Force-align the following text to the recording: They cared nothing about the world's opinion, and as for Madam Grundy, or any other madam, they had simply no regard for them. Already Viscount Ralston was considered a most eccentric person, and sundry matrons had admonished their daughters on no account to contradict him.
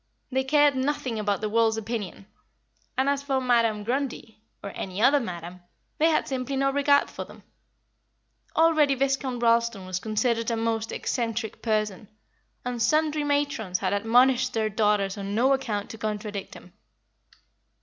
They 0.31 0.43
cared 0.43 0.75
nothing 0.75 1.19
about 1.19 1.41
the 1.41 1.49
world's 1.49 1.77
opinion, 1.77 2.25
and 2.97 3.07
as 3.07 3.21
for 3.21 3.39
Madam 3.39 3.83
Grundy, 3.83 4.39
or 4.63 4.71
any 4.73 4.99
other 4.99 5.19
madam, 5.19 5.61
they 5.99 6.07
had 6.09 6.27
simply 6.27 6.55
no 6.55 6.71
regard 6.71 7.07
for 7.11 7.23
them. 7.23 7.43
Already 8.55 8.95
Viscount 8.95 9.43
Ralston 9.43 9.85
was 9.85 9.99
considered 9.99 10.49
a 10.49 10.57
most 10.57 10.91
eccentric 10.91 11.61
person, 11.61 12.07
and 12.65 12.81
sundry 12.81 13.23
matrons 13.23 13.77
had 13.77 13.93
admonished 13.93 14.53
their 14.53 14.69
daughters 14.71 15.19
on 15.19 15.35
no 15.35 15.53
account 15.53 15.91
to 15.91 15.99
contradict 15.99 16.55
him. 16.55 16.73